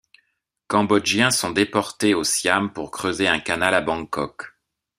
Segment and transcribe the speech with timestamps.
[0.67, 4.55] Cambodgiens sont déportés au Siam pour creuser un canal à Bangkok.